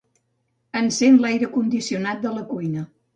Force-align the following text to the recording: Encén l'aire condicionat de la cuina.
Encén 0.79 1.19
l'aire 1.25 1.49
condicionat 1.57 2.25
de 2.25 2.33
la 2.39 2.47
cuina. 2.55 2.87